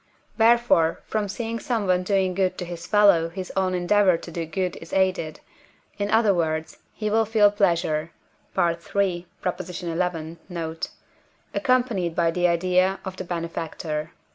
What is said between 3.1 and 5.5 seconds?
his own endeavour to do good is aided;